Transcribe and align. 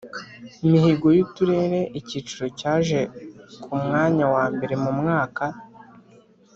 Mihigo 0.69 1.07
y 1.17 1.21
uturere 1.25 1.79
icyiciro 1.99 2.45
cyaje 2.59 2.99
ku 3.61 3.71
mwanya 3.83 4.25
wa 4.35 4.45
mbere 4.55 4.73
mu 4.83 4.91
mwaka 4.99 5.45